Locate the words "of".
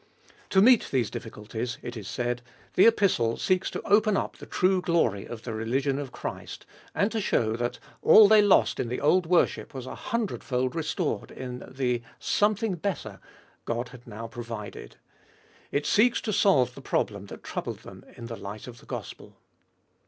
5.27-5.43, 5.99-6.11, 18.65-18.79